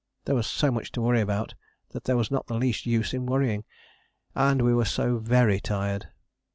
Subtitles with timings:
[0.25, 1.53] There was so much to worry about
[1.91, 3.65] that there was not the least use in worrying;
[4.33, 6.07] and we were so very tired.